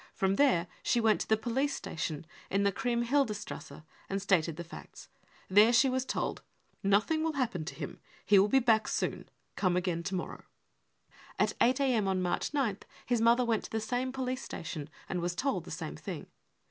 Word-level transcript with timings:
From 0.15 0.37
there 0.37 0.65
she 0.81 0.99
went 0.99 1.21
to 1.21 1.27
the 1.29 1.37
police 1.37 1.75
station 1.75 2.25
in 2.49 2.63
the 2.63 2.71
Kriemhildstrasse 2.71 3.83
and 4.09 4.19
stated 4.19 4.55
the 4.55 4.63
facts. 4.63 5.09
There 5.47 5.71
she 5.71 5.89
was 5.91 6.05
told:" 6.05 6.41
Nothing 6.83 7.23
will 7.23 7.33
happen 7.33 7.65
to 7.65 7.75
him, 7.75 7.99
he 8.25 8.39
will 8.39 8.47
be 8.47 8.57
back 8.57 8.87
soon. 8.87 9.29
Gome 9.55 9.77
again 9.77 10.01
to 10.01 10.15
morrow." 10.15 10.45
At 11.37 11.53
8 11.61 11.79
a.m, 11.81 12.07
on 12.07 12.19
March 12.19 12.51
9th, 12.51 12.81
his 13.05 13.21
mother 13.21 13.45
went 13.45 13.65
to 13.65 13.69
the 13.71 13.79
same 13.79 14.11
police 14.11 14.41
station, 14.41 14.89
and 15.07 15.21
was 15.21 15.35
told 15.35 15.65
the 15.65 15.69
same 15.69 15.97
thing. 15.97 16.25